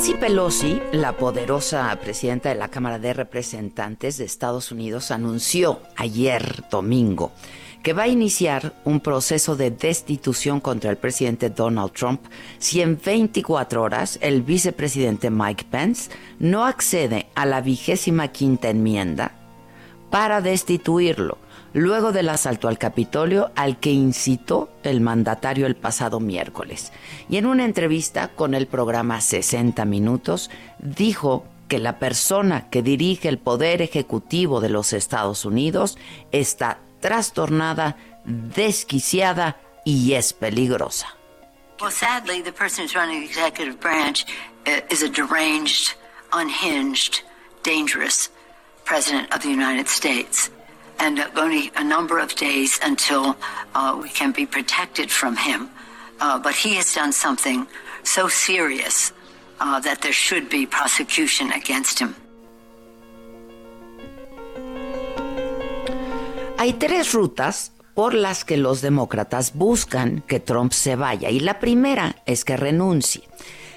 Pelosi, 0.00 0.80
la 0.92 1.12
poderosa 1.12 1.94
presidenta 2.00 2.48
de 2.48 2.54
la 2.54 2.68
Cámara 2.68 2.98
de 2.98 3.12
Representantes 3.12 4.16
de 4.16 4.24
Estados 4.24 4.72
Unidos, 4.72 5.10
anunció 5.10 5.80
ayer 5.94 6.64
domingo 6.70 7.32
que 7.82 7.92
va 7.92 8.04
a 8.04 8.08
iniciar 8.08 8.72
un 8.86 9.00
proceso 9.00 9.56
de 9.56 9.70
destitución 9.70 10.60
contra 10.60 10.90
el 10.90 10.96
presidente 10.96 11.50
Donald 11.50 11.92
Trump 11.92 12.22
si 12.58 12.80
en 12.80 12.98
24 12.98 13.82
horas 13.82 14.18
el 14.22 14.40
vicepresidente 14.40 15.28
Mike 15.28 15.66
Pence 15.70 16.10
no 16.38 16.64
accede 16.64 17.26
a 17.34 17.44
la 17.44 17.60
vigésima 17.60 18.28
quinta 18.28 18.70
enmienda 18.70 19.32
para 20.10 20.40
destituirlo 20.40 21.36
luego 21.72 22.12
del 22.12 22.28
asalto 22.28 22.68
al 22.68 22.78
Capitolio 22.78 23.50
al 23.56 23.78
que 23.78 23.90
incitó 23.90 24.70
el 24.82 25.00
mandatario 25.00 25.66
el 25.66 25.76
pasado 25.76 26.20
miércoles. 26.20 26.92
Y 27.28 27.36
en 27.36 27.46
una 27.46 27.64
entrevista 27.64 28.28
con 28.28 28.54
el 28.54 28.66
programa 28.66 29.20
60 29.20 29.84
Minutos, 29.84 30.50
dijo 30.78 31.44
que 31.68 31.78
la 31.78 31.98
persona 31.98 32.68
que 32.68 32.82
dirige 32.82 33.28
el 33.28 33.38
poder 33.38 33.82
ejecutivo 33.82 34.60
de 34.60 34.68
los 34.68 34.92
Estados 34.92 35.44
Unidos 35.44 35.98
está 36.32 36.78
trastornada, 37.00 37.96
desquiciada 38.24 39.56
y 39.84 40.14
es 40.14 40.32
peligrosa. 40.32 41.16
Well, 41.80 41.90
sadly, 41.90 42.42
the 42.42 42.52
person 42.52 42.84
who's 42.84 42.94
running 42.94 43.20
the 43.20 43.26
executive 43.26 43.80
branch 43.80 44.26
uh, 44.66 44.80
is 44.90 45.02
a 45.02 45.08
deranged, 45.08 45.94
unhinged, 46.32 47.22
dangerous 47.62 48.28
president 48.84 49.32
of 49.32 49.40
the 49.42 49.48
United 49.48 49.88
States. 49.88 50.50
And 51.00 51.18
only 51.36 51.72
a 51.76 51.82
number 51.82 52.18
of 52.18 52.34
days 52.36 52.78
until 52.82 53.34
uh, 53.74 53.98
we 54.02 54.10
can 54.10 54.32
be 54.32 54.44
protected 54.44 55.10
from 55.10 55.34
him. 55.36 55.70
Uh, 56.20 56.38
but 56.38 56.54
he 56.54 56.74
has 56.74 56.94
done 56.94 57.12
something 57.12 57.66
so 58.02 58.28
serious 58.28 59.12
uh, 59.60 59.80
that 59.80 60.02
there 60.02 60.12
should 60.12 60.48
be 60.50 60.66
prosecution 60.66 61.50
against 61.52 61.98
him. 62.00 62.14
Hay 66.58 66.74
tres 66.74 67.14
rutas 67.14 67.72
por 67.94 68.12
las 68.12 68.44
que 68.44 68.58
los 68.58 68.82
demócratas 68.82 69.54
buscan 69.54 70.22
que 70.26 70.40
Trump 70.40 70.72
se 70.72 70.96
vaya 70.96 71.30
y 71.30 71.40
la 71.40 71.58
primera 71.58 72.16
es 72.26 72.44
que 72.44 72.58
renuncie. 72.58 73.22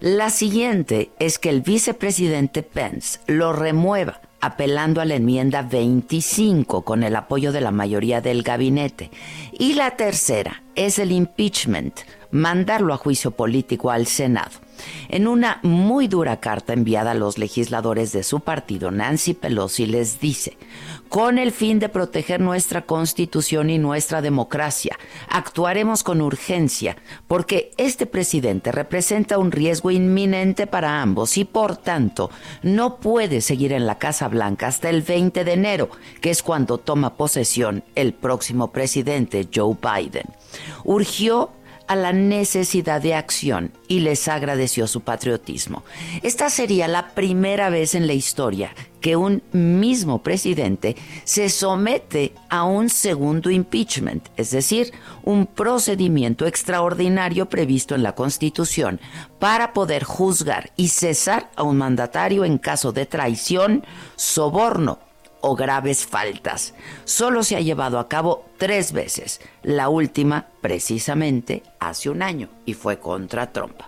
La 0.00 0.30
siguiente 0.30 1.12
es 1.20 1.38
que 1.38 1.50
el 1.50 1.60
vicepresidente 1.62 2.64
Pence 2.64 3.20
lo 3.26 3.52
remueva 3.52 4.20
apelando 4.44 5.00
a 5.00 5.04
la 5.06 5.14
enmienda 5.14 5.62
25 5.62 6.82
con 6.82 7.02
el 7.02 7.16
apoyo 7.16 7.50
de 7.50 7.60
la 7.62 7.70
mayoría 7.70 8.20
del 8.20 8.42
gabinete. 8.42 9.10
Y 9.52 9.74
la 9.74 9.96
tercera 9.96 10.62
es 10.74 10.98
el 10.98 11.12
impeachment, 11.12 12.00
mandarlo 12.30 12.92
a 12.92 12.98
juicio 12.98 13.30
político 13.30 13.90
al 13.90 14.06
Senado. 14.06 14.63
En 15.08 15.26
una 15.26 15.60
muy 15.62 16.08
dura 16.08 16.40
carta 16.40 16.72
enviada 16.72 17.12
a 17.12 17.14
los 17.14 17.38
legisladores 17.38 18.12
de 18.12 18.22
su 18.22 18.40
partido, 18.40 18.90
Nancy 18.90 19.34
Pelosi 19.34 19.86
les 19.86 20.20
dice, 20.20 20.56
con 21.08 21.38
el 21.38 21.52
fin 21.52 21.78
de 21.78 21.88
proteger 21.88 22.40
nuestra 22.40 22.82
constitución 22.82 23.70
y 23.70 23.78
nuestra 23.78 24.20
democracia, 24.20 24.98
actuaremos 25.28 26.02
con 26.02 26.20
urgencia 26.20 26.96
porque 27.28 27.70
este 27.76 28.06
presidente 28.06 28.72
representa 28.72 29.38
un 29.38 29.52
riesgo 29.52 29.90
inminente 29.90 30.66
para 30.66 31.02
ambos 31.02 31.38
y 31.38 31.44
por 31.44 31.76
tanto 31.76 32.30
no 32.62 32.96
puede 32.96 33.40
seguir 33.40 33.72
en 33.72 33.86
la 33.86 33.98
Casa 33.98 34.28
Blanca 34.28 34.66
hasta 34.66 34.90
el 34.90 35.02
20 35.02 35.44
de 35.44 35.52
enero, 35.52 35.90
que 36.20 36.30
es 36.30 36.42
cuando 36.42 36.78
toma 36.78 37.14
posesión 37.16 37.84
el 37.94 38.12
próximo 38.12 38.72
presidente 38.72 39.48
Joe 39.54 39.76
Biden. 39.80 40.26
Urgió 40.84 41.50
a 41.86 41.96
la 41.96 42.12
necesidad 42.12 43.00
de 43.00 43.14
acción 43.14 43.72
y 43.88 44.00
les 44.00 44.28
agradeció 44.28 44.86
su 44.86 45.02
patriotismo. 45.02 45.84
Esta 46.22 46.50
sería 46.50 46.88
la 46.88 47.14
primera 47.14 47.70
vez 47.70 47.94
en 47.94 48.06
la 48.06 48.14
historia 48.14 48.74
que 49.00 49.16
un 49.16 49.42
mismo 49.52 50.22
presidente 50.22 50.96
se 51.24 51.50
somete 51.50 52.32
a 52.48 52.64
un 52.64 52.88
segundo 52.88 53.50
impeachment, 53.50 54.28
es 54.38 54.50
decir, 54.50 54.92
un 55.24 55.46
procedimiento 55.46 56.46
extraordinario 56.46 57.46
previsto 57.50 57.94
en 57.94 58.02
la 58.02 58.14
Constitución 58.14 59.00
para 59.38 59.74
poder 59.74 60.04
juzgar 60.04 60.72
y 60.76 60.88
cesar 60.88 61.50
a 61.54 61.64
un 61.64 61.76
mandatario 61.76 62.46
en 62.46 62.56
caso 62.56 62.92
de 62.92 63.04
traición, 63.04 63.84
soborno 64.16 65.00
o 65.46 65.54
graves 65.54 66.06
faltas. 66.06 66.72
Solo 67.04 67.42
se 67.42 67.54
ha 67.54 67.60
llevado 67.60 67.98
a 67.98 68.08
cabo 68.08 68.46
tres 68.56 68.92
veces, 68.92 69.42
la 69.62 69.90
última 69.90 70.46
precisamente 70.62 71.62
hace 71.78 72.08
un 72.08 72.22
año 72.22 72.48
y 72.64 72.72
fue 72.72 72.98
contra 72.98 73.52
Trump. 73.52 73.78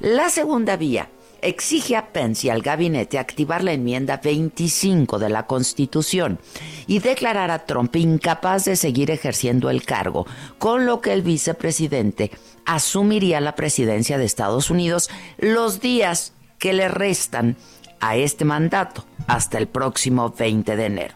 La 0.00 0.28
segunda 0.28 0.76
vía 0.76 1.08
exige 1.40 1.96
a 1.96 2.12
Pence 2.12 2.46
y 2.46 2.50
al 2.50 2.60
gabinete 2.60 3.18
activar 3.18 3.64
la 3.64 3.72
enmienda 3.72 4.20
25 4.22 5.18
de 5.18 5.30
la 5.30 5.46
Constitución 5.46 6.38
y 6.86 6.98
declarar 6.98 7.50
a 7.50 7.64
Trump 7.64 7.96
incapaz 7.96 8.66
de 8.66 8.76
seguir 8.76 9.10
ejerciendo 9.10 9.70
el 9.70 9.84
cargo, 9.84 10.26
con 10.58 10.84
lo 10.84 11.00
que 11.00 11.14
el 11.14 11.22
vicepresidente 11.22 12.30
asumiría 12.66 13.40
la 13.40 13.54
presidencia 13.54 14.18
de 14.18 14.26
Estados 14.26 14.68
Unidos 14.68 15.08
los 15.38 15.80
días 15.80 16.34
que 16.58 16.74
le 16.74 16.88
restan 16.88 17.56
a 18.00 18.16
este 18.16 18.44
mandato 18.44 19.06
hasta 19.26 19.58
el 19.58 19.68
próximo 19.68 20.34
20 20.36 20.76
de 20.76 20.86
enero. 20.86 21.14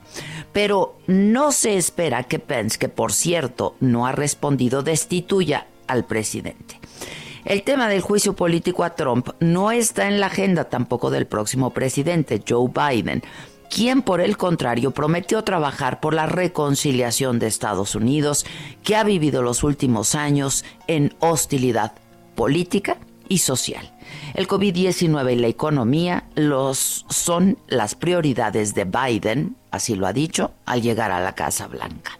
Pero 0.53 0.98
no 1.06 1.53
se 1.53 1.76
espera 1.76 2.22
que 2.25 2.38
Pence, 2.38 2.78
que 2.78 2.88
por 2.88 3.12
cierto 3.12 3.76
no 3.81 4.06
ha 4.06 4.12
respondido, 4.12 4.82
destituya 4.82 5.66
al 5.87 6.04
presidente. 6.04 6.81
El 7.44 7.62
tema 7.62 7.88
del 7.88 8.00
juicio 8.00 8.34
político 8.34 8.84
a 8.84 8.94
Trump 8.94 9.28
no 9.41 9.70
está 9.70 10.08
en 10.08 10.19
la 10.19 10.26
agenda 10.26 10.64
tampoco 10.64 11.11
del 11.11 11.26
próximo 11.26 11.70
presidente, 11.70 12.43
Joe 12.49 12.70
Biden, 12.70 13.23
quien 13.69 14.02
por 14.02 14.20
el 14.20 14.37
contrario 14.37 14.93
prometió 14.93 15.43
trabajar 15.44 16.00
por 16.00 16.14
la 16.14 16.26
reconciliación 16.26 17.38
de 17.38 17.49
Estados 17.49 17.94
Unidos, 17.94 18.46
que 18.82 18.96
ha 18.96 19.05
vivido 19.05 19.43
los 19.43 19.62
últimos 19.62 20.14
años 20.14 20.64
en 20.87 21.14
hostilidad 21.19 21.93
política 22.34 22.96
y 23.28 23.38
social. 23.38 23.94
El 24.34 24.49
COVID-19 24.49 25.32
y 25.32 25.37
la 25.37 25.46
economía 25.49 26.25
los, 26.34 27.06
son 27.08 27.58
las 27.69 27.94
prioridades 27.94 28.75
de 28.75 28.84
Biden, 28.84 29.56
así 29.70 29.94
lo 29.94 30.06
ha 30.06 30.12
dicho, 30.12 30.52
al 30.66 30.82
llegar 30.82 31.11
a 31.11 31.20
la 31.20 31.34
Casa 31.34 31.66
Blanca. 31.66 32.19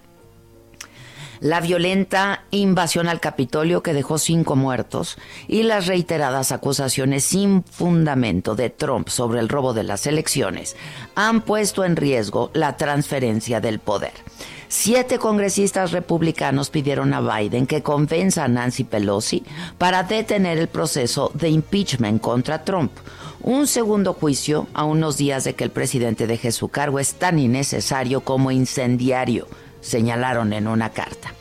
La 1.41 1.61
violenta 1.61 2.44
invasión 2.52 3.06
al 3.06 3.20
Capitolio 3.20 3.82
que 3.82 3.93
dejó 3.93 4.17
cinco 4.17 4.56
muertos 4.56 5.19
y 5.46 5.64
las 5.64 5.87
reiteradas 5.87 6.52
acusaciones 6.52 7.25
sin 7.25 7.64
fundamento 7.64 8.55
de 8.55 8.70
Trump 8.70 9.08
sobre 9.08 9.41
el 9.41 9.49
robo 9.49 9.75
de 9.75 9.82
las 9.82 10.06
elecciones 10.06 10.75
han 11.14 11.43
puesto 11.43 11.85
en 11.85 11.96
riesgo 11.96 12.50
la 12.55 12.79
transferencia 12.79 13.61
del 13.61 13.79
poder. 13.79 14.12
Siete 14.69 15.19
congresistas 15.19 15.93
republicanos 15.93 16.70
pidieron 16.70 17.14
a 17.14 17.20
Biden 17.20 17.66
que 17.66 17.82
convenza 17.82 18.44
a 18.44 18.49
Nancy 18.49 18.84
Pelosi 18.84 19.44
para 19.78 20.02
detener 20.02 20.58
el 20.58 20.69
proceso 20.69 21.31
de 21.34 21.49
impeachment 21.49 22.20
contra 22.20 22.64
Trump. 22.64 22.93
Un 23.43 23.66
segundo 23.66 24.14
juicio 24.14 24.66
a 24.72 24.84
unos 24.84 25.19
días 25.19 25.44
de 25.44 25.55
que 25.55 25.64
el 25.64 25.70
presidente 25.70 26.26
deje 26.26 26.50
su 26.50 26.69
cargo 26.69 26.99
es 26.99 27.14
tan 27.14 27.38
innecesario 27.38 28.22
como 28.22 28.50
incendiario, 28.50 29.46
señalaron 29.81 30.52
en 30.52 30.67
una 30.67 30.90
carta. 30.90 31.34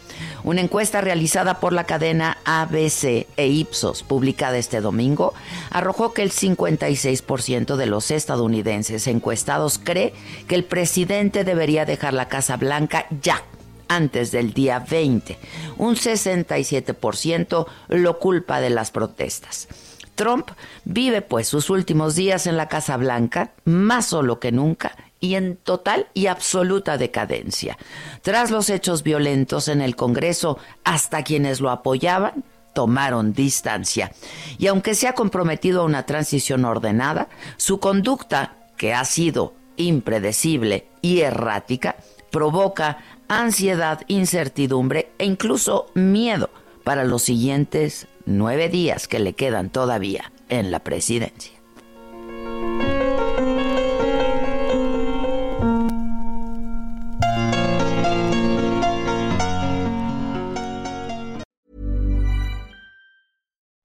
Una 0.43 0.59
encuesta 0.59 0.99
realizada 0.99 1.61
por 1.61 1.71
la 1.71 1.85
cadena 1.85 2.37
ABC 2.43 3.27
e 3.37 3.47
Ipsos, 3.47 4.03
publicada 4.03 4.57
este 4.57 4.81
domingo, 4.81 5.33
arrojó 5.69 6.13
que 6.13 6.21
el 6.21 6.31
56% 6.31 7.77
de 7.77 7.85
los 7.85 8.11
estadounidenses 8.11 9.07
encuestados 9.07 9.79
cree 9.81 10.13
que 10.49 10.55
el 10.55 10.65
presidente 10.65 11.45
debería 11.45 11.85
dejar 11.85 12.13
la 12.13 12.27
Casa 12.27 12.57
Blanca 12.57 13.05
ya, 13.21 13.41
antes 13.87 14.31
del 14.31 14.53
día 14.53 14.79
20. 14.79 15.37
Un 15.77 15.95
67% 15.95 17.65
lo 17.87 18.19
culpa 18.19 18.59
de 18.59 18.69
las 18.69 18.91
protestas. 18.91 19.69
Trump 20.15 20.51
vive 20.83 21.21
pues 21.21 21.47
sus 21.47 21.69
últimos 21.69 22.15
días 22.15 22.47
en 22.47 22.57
la 22.57 22.67
Casa 22.67 22.97
Blanca, 22.97 23.51
más 23.65 24.07
solo 24.07 24.39
que 24.39 24.51
nunca, 24.51 24.92
y 25.23 25.35
en 25.35 25.55
total 25.55 26.07
y 26.13 26.27
absoluta 26.27 26.97
decadencia. 26.97 27.77
Tras 28.23 28.51
los 28.51 28.69
hechos 28.69 29.03
violentos 29.03 29.69
en 29.69 29.79
el 29.79 29.95
Congreso, 29.95 30.59
hasta 30.83 31.23
quienes 31.23 31.61
lo 31.61 31.69
apoyaban 31.69 32.43
tomaron 32.73 33.31
distancia. 33.31 34.11
Y 34.57 34.67
aunque 34.67 34.95
se 34.95 35.07
ha 35.07 35.13
comprometido 35.13 35.81
a 35.81 35.85
una 35.85 36.05
transición 36.05 36.65
ordenada, 36.65 37.29
su 37.55 37.79
conducta, 37.79 38.57
que 38.75 38.93
ha 38.93 39.05
sido 39.05 39.53
impredecible 39.77 40.87
y 41.01 41.21
errática, 41.21 41.95
provoca 42.29 42.97
ansiedad, 43.29 44.01
incertidumbre 44.09 45.13
e 45.19 45.25
incluso 45.25 45.85
miedo 45.93 46.49
para 46.83 47.05
los 47.05 47.21
siguientes 47.21 48.07
nueve 48.25 48.67
días 48.67 49.07
que 49.07 49.19
le 49.19 49.33
quedan 49.33 49.69
todavía 49.69 50.33
en 50.49 50.69
la 50.69 50.79
presidencia. 50.79 51.62